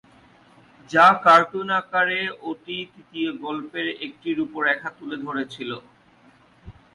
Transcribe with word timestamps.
যা 0.89 1.07
কার্টুন 1.25 1.69
আকারে 1.79 2.19
ওটি 2.49 2.77
তৃতীয় 2.93 3.29
গল্পের 3.43 3.87
একটি 4.05 4.29
রূপরেখা 4.39 4.89
তুলে 4.97 5.17
ধরেছিল। 5.25 5.71